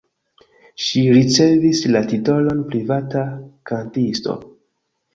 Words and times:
Ŝi 0.85 1.03
ricevis 1.17 1.83
la 1.97 2.03
titolon 2.15 2.65
privata 2.75 3.25
kantisto. 3.73 4.43